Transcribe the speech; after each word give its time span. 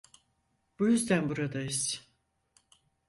Bu 0.79 0.87
yüzden 0.87 1.29
buradayız. 1.29 2.07